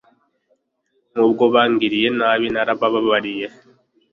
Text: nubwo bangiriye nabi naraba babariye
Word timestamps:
nubwo 1.13 1.43
bangiriye 1.53 2.07
nabi 2.19 2.45
naraba 2.53 2.85
babariye 2.93 3.45